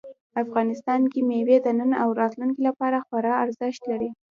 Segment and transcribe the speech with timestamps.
[0.43, 4.09] افغانستان کې مېوې د نن او راتلونکي لپاره خورا ارزښت لري.